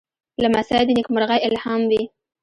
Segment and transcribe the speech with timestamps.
[0.43, 2.01] لمسی د نېکمرغۍ الهام وي.